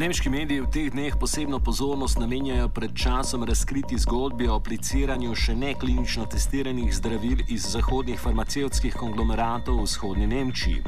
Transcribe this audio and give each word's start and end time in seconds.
Nemški 0.00 0.30
mediji 0.32 0.64
v 0.64 0.68
teh 0.72 0.88
dneh 0.88 1.12
posebno 1.12 1.58
pozornost 1.60 2.16
namenjajo 2.16 2.70
pred 2.72 2.94
časom 2.96 3.42
razkriti 3.44 3.98
zgodbi 4.00 4.46
o 4.48 4.54
apliciranju 4.56 5.34
še 5.36 5.52
ne 5.52 5.74
klinično 5.76 6.24
testiranih 6.24 6.88
zdravil 6.88 7.42
iz 7.52 7.66
zahodnih 7.68 8.16
farmacevtskih 8.16 8.96
konglomeratov 8.96 9.76
v 9.76 9.84
vzhodni 9.84 10.24
Nemčiji. 10.30 10.80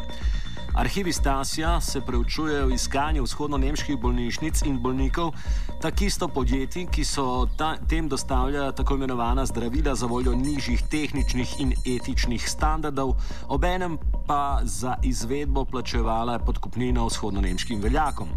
Arhivi 0.81 1.13
Stasija 1.13 1.75
se 1.85 2.01
preučujejo 2.01 2.71
v 2.71 2.79
iskanju 2.79 3.27
vzhodno-nemških 3.29 4.01
bolnišnic 4.01 4.65
in 4.65 4.81
bolnikov, 4.81 5.37
tako 5.85 6.09
isto 6.09 6.31
podjetij, 6.33 6.89
ki 6.89 7.05
so 7.05 7.45
ta, 7.61 7.77
tem 7.85 8.09
dostavljali 8.09 8.73
tako 8.73 8.97
imenovana 8.97 9.45
zdravila 9.45 9.93
za 9.93 10.09
voljo 10.09 10.33
nižjih 10.33 10.89
tehničnih 10.89 11.61
in 11.61 11.77
etičnih 11.85 12.49
standardov, 12.49 13.13
obenem 13.53 14.01
pa 14.25 14.65
za 14.65 14.97
izvedbo 15.05 15.69
plačevala 15.69 16.41
podkupnino 16.41 17.05
vzhodno-nemškim 17.13 17.85
veljakom. 17.85 18.33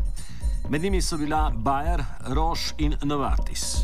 Med 0.70 0.82
njimi 0.82 1.02
so 1.02 1.18
bila 1.18 1.52
Bayer, 1.56 2.04
Roche 2.28 2.74
in 2.78 2.96
Novartis. 3.04 3.78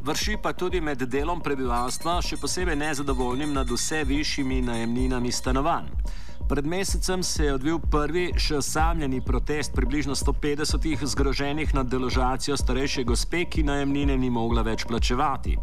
Vrši 0.00 0.36
pa 0.42 0.52
tudi 0.52 0.80
med 0.80 1.02
delom 1.02 1.40
prebivalstva, 1.40 2.22
še 2.24 2.38
posebej 2.40 2.76
nezadovoljnim 2.80 3.52
nad 3.52 3.68
vse 3.70 4.04
višjimi 4.08 4.62
najemninami 4.64 5.32
stanovanj. 5.32 5.92
Pred 6.48 6.66
mesecem 6.66 7.22
se 7.22 7.44
je 7.44 7.54
odvil 7.54 7.76
prvi, 7.90 8.30
še 8.40 8.56
osamljeni 8.56 9.20
protest 9.20 9.74
približno 9.76 10.14
150 10.16 11.04
zgroženih 11.04 11.74
nad 11.74 11.90
deložacijo 11.92 12.56
starejše 12.56 13.04
gospe, 13.04 13.44
ki 13.44 13.68
najemnine 13.68 14.16
ni 14.16 14.30
mogla 14.30 14.64
več 14.64 14.86
plačevati. 14.88 15.58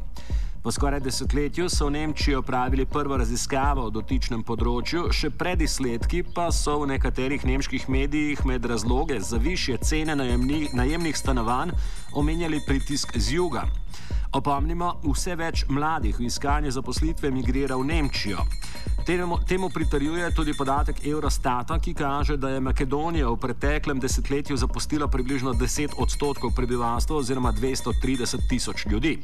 Po 0.66 0.72
skoraj 0.72 1.00
desetletju 1.00 1.70
so 1.70 1.86
v 1.86 1.92
Nemčiji 1.92 2.36
opravili 2.36 2.86
prvo 2.86 3.18
raziskavo 3.22 3.84
o 3.86 3.92
dotičnem 3.94 4.42
področju, 4.42 5.12
še 5.14 5.30
pred 5.30 5.62
izsledki 5.62 6.24
pa 6.26 6.48
so 6.50 6.80
v 6.82 6.88
nekaterih 6.96 7.46
nemških 7.46 7.86
medijih 7.86 8.42
med 8.50 8.66
razloge 8.66 9.20
za 9.22 9.38
više 9.38 9.78
cene 9.78 10.16
najemnih 10.18 11.14
stanovanj 11.14 11.76
omenjali 12.18 12.64
pritisk 12.66 13.14
z 13.14 13.38
juga. 13.38 13.68
Opomnimo, 14.34 14.96
vse 15.06 15.38
več 15.38 15.68
mladih 15.70 16.18
v 16.18 16.26
iskanju 16.34 16.74
zaposlitve 16.74 17.30
migrira 17.30 17.78
v 17.78 17.86
Nemčijo. 17.86 18.50
Temu, 19.06 19.70
pritarjuje 19.70 20.32
tudi 20.34 20.54
podatek 20.58 21.06
Eurostata, 21.06 21.80
ki 21.80 21.94
kaže, 21.94 22.38
da 22.38 22.50
je 22.50 22.60
Makedonija 22.60 23.30
v 23.30 23.38
preteklem 23.38 24.00
desetletju 24.00 24.58
zapustila 24.58 25.08
približno 25.08 25.54
10 25.54 25.94
odstotkov 25.98 26.56
prebivalstva 26.56 27.16
oziroma 27.16 27.52
230 27.54 28.50
tisoč 28.50 28.86
ljudi. 28.86 29.20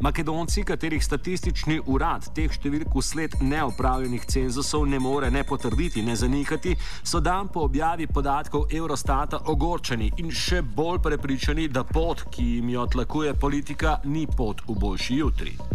Makedonci, 0.00 0.64
katerih 0.64 1.04
statistični 1.04 1.80
urad 1.86 2.28
teh 2.36 2.52
številk 2.52 2.92
usled 2.94 3.38
neopravljenih 3.40 4.26
cenzusov 4.28 4.84
ne 4.86 5.00
more 5.00 5.30
ne 5.30 5.44
potrditi, 5.44 6.02
ne 6.02 6.16
zanikati, 6.16 6.76
so 7.02 7.20
dan 7.20 7.48
po 7.48 7.64
objavi 7.64 8.06
podatkov 8.06 8.66
Eurostata 8.70 9.40
ogorčeni 9.46 10.10
in 10.20 10.28
še 10.28 10.60
bolj 10.60 11.00
prepričani, 11.00 11.68
da 11.68 11.84
pot, 11.84 12.26
ki 12.28 12.44
jim 12.58 12.68
jo 12.76 12.84
tlakuje 12.92 13.32
politika, 13.40 14.02
ni 14.04 14.26
pot 14.26 14.60
v 14.68 14.76
boljši 14.76 15.18
jutri. 15.22 15.73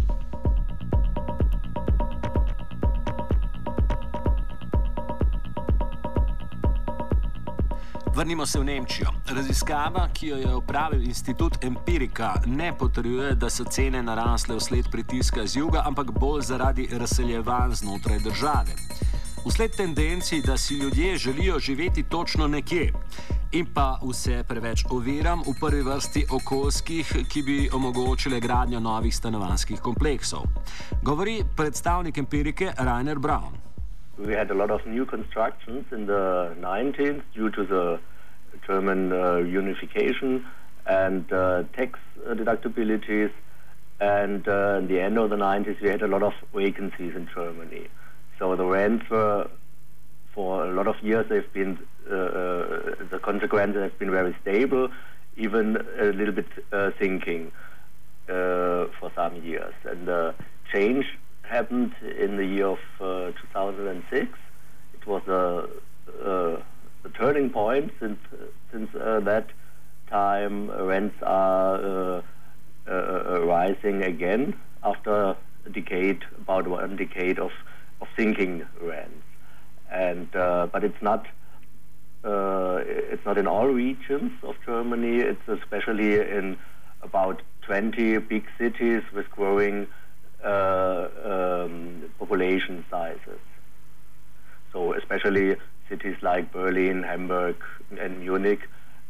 Vrnimo 8.20 8.46
se 8.46 8.60
v 8.60 8.64
Nemčijo. 8.64 9.08
Raziskava, 9.34 10.08
ki 10.12 10.26
jo 10.26 10.36
je 10.36 10.54
opravil 10.54 11.02
institut 11.02 11.64
Empirika, 11.64 12.34
ne 12.46 12.72
potrjuje, 12.78 13.34
da 13.34 13.48
so 13.50 13.64
cene 13.64 14.02
narasle 14.02 14.56
vsled 14.56 14.90
pritiska 14.92 15.46
z 15.46 15.56
juga, 15.56 15.82
ampak 15.86 16.10
bolj 16.12 16.42
zaradi 16.42 16.88
razseljevanj 16.92 17.72
znotraj 17.80 18.18
države. 18.18 18.76
Vsled 19.46 19.76
tendenci, 19.76 20.42
da 20.46 20.56
si 20.56 20.74
ljudje 20.74 21.16
želijo 21.16 21.58
živeti 21.58 22.02
točno 22.02 22.48
nekje 22.48 22.92
in 23.52 23.66
pa 23.74 23.98
vse 24.02 24.44
preveč 24.48 24.84
oviram, 24.90 25.40
v 25.40 25.56
prvi 25.60 25.82
vrsti 25.82 26.26
okoljskih, 26.30 27.16
ki 27.28 27.42
bi 27.42 27.70
omogočile 27.72 28.40
gradnjo 28.40 28.80
novih 28.80 29.16
stanovanjskih 29.16 29.80
kompleksov. 29.80 30.44
Govori 31.02 31.42
predstavnik 31.56 32.18
Empirike 32.18 32.72
Rainer 32.78 33.18
Braun. 33.18 33.56
We 34.18 34.36
had 34.36 34.50
a 34.50 34.54
lot 34.54 34.70
of 34.70 34.80
new 34.86 35.06
constructions 35.06 35.84
in 35.92 36.04
the 36.06 36.52
90s 36.60 37.22
due 37.34 37.50
to 37.50 37.64
the 37.64 38.09
German 38.70 39.12
uh, 39.12 39.38
unification 39.38 40.46
and 40.86 41.32
uh, 41.32 41.64
tax 41.76 41.98
deductibilities. 42.24 43.32
And 44.00 44.46
uh, 44.46 44.78
in 44.78 44.86
the 44.86 45.00
end 45.00 45.18
of 45.18 45.30
the 45.30 45.36
90s, 45.36 45.80
we 45.80 45.88
had 45.88 46.02
a 46.02 46.06
lot 46.06 46.22
of 46.22 46.34
vacancies 46.54 47.14
in 47.16 47.28
Germany. 47.34 47.88
So 48.38 48.54
the 48.54 48.64
rents 48.64 49.10
were, 49.10 49.50
for 50.32 50.64
a 50.64 50.72
lot 50.72 50.86
of 50.86 51.02
years, 51.02 51.26
they've 51.28 51.52
been, 51.52 51.78
uh, 52.10 52.14
uh, 52.14 52.94
the 53.10 53.18
consequences 53.22 53.82
have 53.82 53.98
been 53.98 54.10
very 54.10 54.36
stable, 54.40 54.88
even 55.36 55.76
a 55.98 56.04
little 56.04 56.34
bit 56.34 56.46
uh, 56.72 56.92
sinking 57.00 57.52
for 58.26 59.10
some 59.16 59.34
years. 59.42 59.74
And 59.84 60.06
the 60.06 60.34
change 60.72 61.04
happened 61.42 61.92
in 62.16 62.36
the 62.36 62.46
year 62.46 62.68
of 62.68 62.78
2006. 62.98 64.38
It 64.94 65.06
was 65.06 65.26
a 65.26 65.68
a 66.24 66.62
turning 67.08 67.50
point 67.50 67.92
since 67.98 68.18
since 68.72 68.94
uh, 68.94 69.20
that 69.20 69.48
time 70.08 70.70
rents 70.70 71.16
are 71.22 71.74
uh, 71.76 72.22
uh, 72.90 73.40
rising 73.46 74.02
again 74.02 74.54
after 74.82 75.36
a 75.66 75.70
decade 75.70 76.24
about 76.40 76.66
one 76.68 76.96
decade 76.96 77.38
of 77.38 77.50
of 78.00 78.08
sinking 78.16 78.66
rents 78.80 79.24
and 79.90 80.30
but 80.32 80.84
it's 80.84 81.02
not 81.02 81.26
uh, 82.24 82.80
it's 82.84 83.24
not 83.24 83.38
in 83.38 83.46
all 83.46 83.66
regions 83.66 84.32
of 84.42 84.54
Germany. 84.66 85.20
It's 85.20 85.48
especially 85.48 86.20
in 86.20 86.58
about 87.02 87.42
20 87.62 88.18
big 88.18 88.44
cities 88.58 89.02
with 89.14 89.30
growing 89.30 89.86
uh, 90.44 91.08
um, 91.24 92.10
population 92.18 92.84
sizes. 92.90 93.40
So 94.72 94.92
especially 94.94 95.56
cities 95.90 96.16
like 96.22 96.52
Berlin, 96.52 97.02
Hamburg, 97.02 97.56
and 98.00 98.20
Munich 98.20 98.60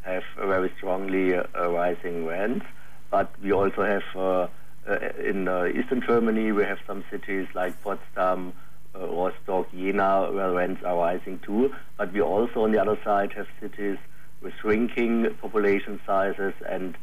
have 0.01 0.25
very 0.37 0.73
strongly 0.79 1.35
uh, 1.35 1.45
rising 1.69 2.27
rents. 2.27 2.67
But 3.11 3.33
we 3.43 3.53
also 3.53 3.85
have 3.85 4.03
uh, 4.17 4.49
uh, 4.89 4.99
in 5.23 5.43
eastern 5.77 6.03
Germany, 6.05 6.51
we 6.53 6.65
have 6.65 6.79
some 6.87 7.05
cities 7.11 7.47
like 7.55 7.81
Potsdam, 7.83 8.53
Rostock, 8.95 9.71
Jena, 9.73 10.33
where 10.33 10.51
rents 10.51 10.83
are 10.83 10.97
rising 10.97 11.39
too. 11.41 11.73
But 11.97 12.13
we 12.13 12.21
also, 12.21 12.65
on 12.65 12.73
the 12.73 12.81
other 12.81 12.99
side, 13.05 13.33
have 13.35 13.47
cities 13.61 13.99
with 14.41 14.55
shrinking 14.61 15.35
population 15.41 16.01
sizes, 16.07 16.55
and 16.67 16.97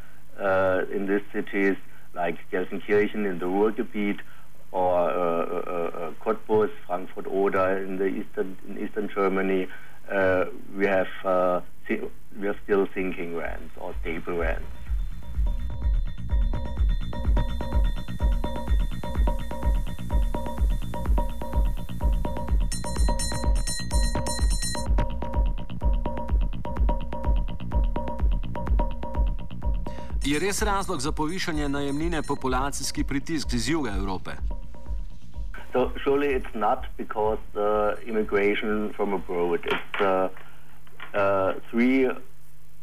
in 0.92 1.08
these 1.08 1.22
cities, 1.32 1.78
like 2.16 2.38
Gelsenkirchen 2.52 3.26
in 3.30 3.38
the 3.40 3.46
Ruhrgebiet, 3.46 4.20
or 4.72 5.10
uh, 5.10 5.14
uh, 5.14 6.10
uh, 6.10 6.12
Cottbus, 6.24 6.70
Frankfurt 6.86 7.28
Oder 7.28 7.78
in 7.78 7.98
the 7.98 8.06
eastern 8.06 8.58
in 8.68 8.78
eastern 8.78 9.10
Germany, 9.14 9.68
we 10.76 10.86
have 10.86 11.64
we 12.40 12.48
are 12.48 12.58
still 12.64 12.88
sinking 12.94 13.36
rents 13.36 13.74
or 13.78 13.94
stable 14.02 14.38
rents. 14.38 14.66
Je 30.28 30.40
res 30.40 30.62
razlog 30.62 31.00
za 31.00 31.12
povišanje 31.12 31.70
najemnine 31.70 32.24
populacijski 32.24 33.04
pritisk 33.04 33.54
iz 33.54 33.70
juga 33.70 33.96
Evrope? 33.96 34.57
So 35.74 35.92
surely 36.04 36.30
it's 36.30 36.56
not 36.56 36.86
because 36.96 37.40
uh, 37.56 37.96
immigration 38.06 38.94
from 38.94 39.14
abroad. 39.14 39.66
It's 39.66 40.02
uh, 40.02 40.30
uh, 41.14 41.54
three 41.70 42.10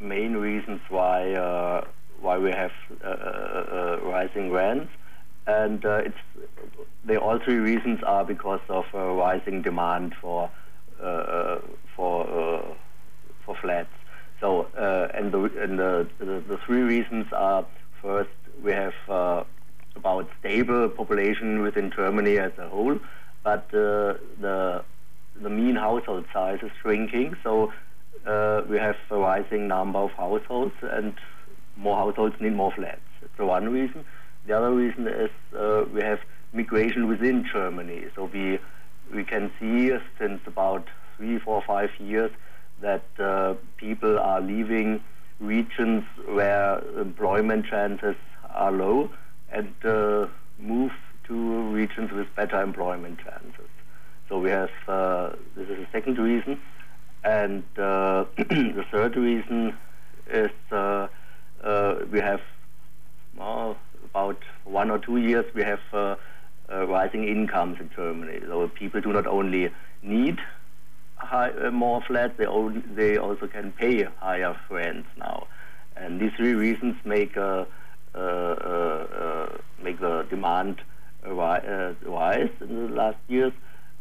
main 0.01 0.35
reasons 0.37 0.81
why 0.89 1.33
uh, 1.33 1.87
why 2.21 2.39
we 2.39 2.51
have 2.51 2.73
uh, 3.03 3.09
uh, 3.09 3.99
rising 4.03 4.51
rents, 4.51 4.91
and 5.47 5.85
it's 5.85 6.19
the 7.05 7.17
all 7.19 7.39
three 7.39 7.57
reasons 7.57 8.03
are 8.03 8.25
because 8.25 8.61
of 8.69 8.85
rising 8.93 9.63
demand 9.63 10.15
for 10.21 10.51
for 11.97 12.77
for 13.45 13.57
flats. 13.61 13.89
So 14.41 14.67
and 15.15 15.33
the 15.33 15.43
and 15.63 15.79
the, 15.79 16.07
the, 16.19 16.43
the 16.49 16.59
three 16.67 16.83
reasons 16.83 17.27
are 17.33 17.65
first 18.03 18.31
we 18.63 18.73
have 18.73 19.47
about 20.05 20.29
stable 20.39 20.91
population 20.91 21.63
within 21.63 21.91
Germany 21.91 22.39
as 22.39 22.53
a 22.59 22.69
whole, 22.69 22.99
but 23.43 23.65
uh, 23.73 24.21
the 24.39 24.85
the 25.41 25.49
mean 25.49 25.77
household 25.77 26.27
size 26.33 26.59
is 26.63 26.71
shrinking. 26.83 27.37
So 27.43 27.73
uh, 28.27 28.63
we 28.69 28.77
have 28.77 28.97
a 29.11 29.17
rising 29.17 29.67
number 29.67 29.99
of 30.01 30.13
households, 30.13 30.75
and 30.83 31.15
more 31.77 31.97
households 31.97 32.37
need 32.39 32.53
more 32.53 32.71
flats. 32.73 33.01
That's 33.23 33.33
the 33.39 33.47
one 33.47 33.71
reason. 33.71 34.05
The 34.47 34.53
other 34.59 34.73
reason 34.75 35.09
is 35.09 35.31
uh, 35.59 35.85
we 35.95 36.03
have 36.03 36.21
migration 36.53 37.09
within 37.09 37.49
Germany. 37.51 38.05
So 38.15 38.31
we 38.37 38.59
we 39.17 39.25
can 39.25 39.51
see 39.59 39.91
since 40.19 40.41
about 40.47 40.87
three, 41.17 41.39
four, 41.39 41.63
five 41.67 41.91
years 41.99 42.31
that 42.83 43.07
uh, 43.19 43.55
people 43.79 44.19
are 44.19 44.41
leaving 44.43 45.03
regions 45.41 46.05
where 46.29 46.83
employment 47.01 47.67
chances 47.67 48.17
are 48.51 48.73
low 48.73 49.11
and 49.55 49.75
uh, 49.85 50.27
move 50.59 50.93
to 51.29 51.63
regions 51.71 52.11
with 52.13 52.27
better 52.35 52.61
employment 52.61 53.19
chances. 53.25 53.71
So 54.29 54.39
we 54.39 54.51
have 54.51 54.71
uh, 54.89 55.31
this 55.57 55.69
is 55.69 55.79
the 55.79 55.87
second 55.93 56.19
reason, 56.19 56.61
and 57.23 57.63
uh, 57.79 58.25
the 58.37 58.85
third 58.91 59.17
reason 59.17 59.75
is 60.29 60.51
uh, 60.73 61.09
uh, 61.63 61.95
we 62.11 62.21
have 62.21 62.41
well, 63.37 63.77
about 64.05 64.39
one 64.65 64.91
or 64.91 64.99
two 64.99 65.19
years 65.19 65.45
we 65.55 65.63
have 65.63 65.81
uh, 65.93 66.17
rising 66.69 67.29
incomes 67.29 67.79
in 67.81 67.91
Germany. 67.95 68.41
So 68.47 68.69
people 68.69 69.01
do 69.01 69.13
not 69.13 69.27
only 69.27 69.71
need 70.03 70.39
high, 71.17 71.71
more 71.71 72.03
flats, 72.03 72.35
they, 72.37 72.47
only, 72.47 72.83
they 72.95 73.17
also 73.17 73.47
can 73.47 73.73
pay 73.73 74.03
higher 74.19 74.57
rents 74.69 75.09
now, 75.17 75.47
and 75.97 76.21
these 76.21 76.33
three 76.37 76.55
reasons 76.55 76.97
make 77.05 77.37
make 79.85 80.01
the 80.01 80.27
demand 80.31 80.81
rise 81.25 82.51
in 82.61 82.89
the 82.89 82.95
last 82.95 83.19
years. 83.29 83.53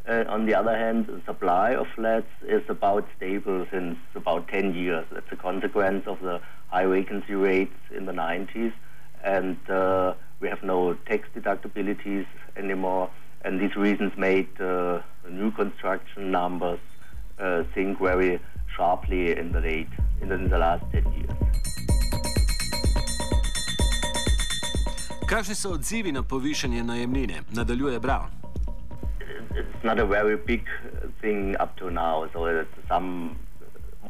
Uh, 0.08 0.26
on 0.28 0.46
the 0.46 0.54
other 0.54 0.76
hand, 0.78 1.08
the 1.08 1.22
supply 1.26 1.72
of 1.72 1.88
flats 1.96 2.28
is 2.46 2.64
about 2.68 3.08
stable 3.16 3.66
since 3.72 3.98
about 4.16 4.48
10 4.50 4.76
years. 4.76 5.06
That's 5.12 5.32
a 5.32 5.38
consequence 5.38 6.06
of 6.08 6.20
the 6.22 6.42
high 6.68 6.86
vacancy 6.86 7.36
rates 7.36 7.76
in 7.96 8.06
the 8.06 8.12
90s. 8.12 8.74
And 9.24 9.58
uh, 9.70 10.16
we 10.42 10.50
have 10.50 10.62
no 10.62 10.96
tax 11.06 11.30
deductibilities 11.34 12.26
anymore. 12.58 13.10
And 13.46 13.62
these 13.62 13.76
reasons 13.78 14.12
made 14.18 14.60
uh, 14.60 15.02
new 15.30 15.52
construction 15.52 16.32
numbers 16.32 16.80
uh, 17.40 17.64
sink 17.74 18.00
very 18.00 18.42
sharply 18.76 19.38
in 19.38 19.54
the, 19.54 19.62
late, 19.62 19.88
in 20.22 20.30
the, 20.30 20.36
in 20.36 20.50
the 20.50 20.58
last 20.58 20.84
10 20.92 21.14
years. 21.14 21.73
Kakšni 25.34 25.56
so 25.56 25.70
odzivi 25.74 26.12
na 26.12 26.22
povišanje 26.22 26.84
najemnine? 26.84 27.40
Nadaljuje 27.58 28.00
Braun. 28.00 28.30
It's 29.58 29.84
not 29.84 30.00
a 30.00 30.06
very 30.06 30.38
big 30.38 30.62
thing 31.22 31.56
up 31.60 31.76
to 31.78 31.90
now. 31.90 32.30
So 32.34 32.46
it's 32.46 32.70
some 32.88 33.36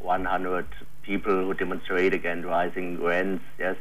100 0.01 0.65
people 1.01 1.45
who 1.45 1.53
demonstrate 1.53 2.13
against 2.13 2.45
rising 2.45 2.99
rents, 3.01 3.43
yes. 3.57 3.77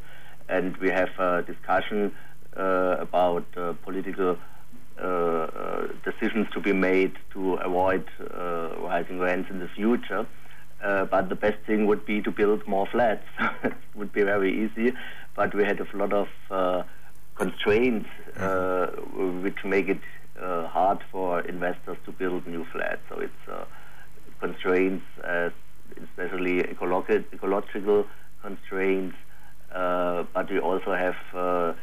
And 0.49 0.77
we 0.77 0.91
have 0.91 1.11
a 1.19 1.43
discussion 1.43 2.13
uh, 2.57 2.97
about 3.01 3.45
uh, 3.57 3.73
political 3.83 4.39
uh, 5.03 5.05
uh 5.05 5.89
decisions 6.05 6.47
to 6.55 6.61
be 6.61 6.73
made 6.73 7.19
to 7.33 7.55
avoid 7.55 8.07
uh, 8.21 8.69
rising 8.87 9.19
rents 9.19 9.51
in 9.51 9.59
the 9.59 9.69
future. 9.75 10.27
Uh, 10.81 11.07
but 11.07 11.29
the 11.29 11.35
best 11.35 11.59
thing 11.67 11.87
would 11.87 12.07
be 12.07 12.23
to 12.23 12.31
build 12.31 12.69
more 12.69 12.87
flats. 12.87 13.27
it 13.65 13.75
would 13.97 14.13
be 14.13 14.23
very 14.23 14.53
easy. 14.65 14.93
But 15.35 15.57
we 15.57 15.65
had 15.65 15.81
a 15.81 15.87
lot 15.97 16.13
of 16.13 16.29
constraints 17.35 18.09
uh, 18.39 18.87
which 19.43 19.65
make 19.65 19.89
it 19.89 20.01
uh, 20.41 20.67
hard 20.69 20.99
for 21.11 21.41
investors 21.41 21.97
to 22.05 22.13
build 22.13 22.47
new 22.47 22.65
flats. 22.73 23.01
So 23.09 23.19
it's 23.21 23.49
uh, 23.51 23.65
constraints, 24.41 25.05
especially 26.03 26.61
ecological, 26.61 27.25
ecological 27.33 28.07
constraints, 28.43 29.17
but 29.71 30.51
we 30.51 30.59
also 30.59 30.95
have 30.95 31.77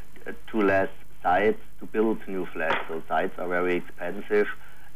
two 0.51 0.61
less 0.61 0.89
sites 1.23 1.61
to 1.79 1.85
build 1.85 2.17
new 2.27 2.45
flats. 2.47 2.81
So 2.87 3.01
sites 3.07 3.33
are 3.37 3.47
very 3.47 3.77
expensive 3.77 4.47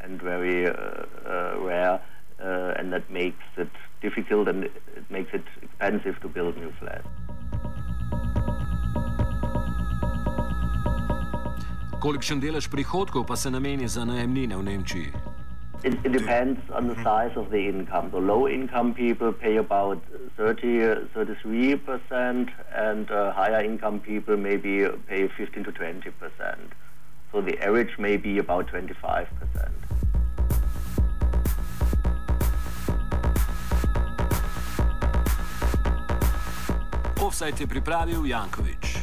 and 0.01 0.21
very 0.21 0.65
rare, 0.65 2.01
and 2.39 2.91
that 2.91 3.09
makes 3.09 3.43
it 3.57 3.69
difficult 4.01 4.49
and 4.49 4.65
it 4.65 5.09
makes 5.09 5.33
it 5.33 5.45
expensive 5.61 6.19
to 6.21 6.27
build 6.27 6.57
new 6.57 6.73
flats. 6.79 7.07
Kolikšen 12.03 12.43
delež 12.43 12.67
prihodkov 12.67 13.23
pa 13.23 13.39
se 13.39 13.47
nameni 13.47 13.87
za 13.87 14.03
najemnine 14.03 14.59
v 14.59 14.63
Nemčiji? 14.67 15.09
It, 15.87 15.95
it 16.03 16.11
depends 16.11 16.59
on 16.75 16.91
the 16.91 16.99
size 16.99 17.31
of 17.39 17.47
the 17.47 17.63
income. 17.63 18.11
The 18.11 18.19
low 18.19 18.43
income 18.43 18.91
people 18.91 19.31
pay 19.31 19.55
about 19.55 20.03
30, 20.35 21.07
33%, 21.15 22.51
and 22.75 23.07
uh, 23.07 23.31
higher 23.31 23.63
income 23.63 24.03
people 24.03 24.35
maybe 24.35 24.83
pay 25.07 25.31
15 25.31 25.63
to 25.63 25.71
20%. 25.71 26.11
So 27.31 27.39
the 27.39 27.55
average 27.63 27.95
may 27.95 28.19
be 28.19 28.35
about 28.35 28.67
25%. 28.67 28.99
Offside 37.23 37.55
je 37.55 37.67
pripravil 37.67 38.27
Jankovič. 38.27 38.99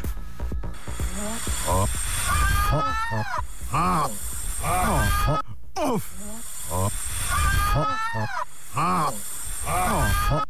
Oh. 1.65 2.10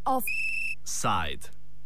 Offside. 0.07 1.49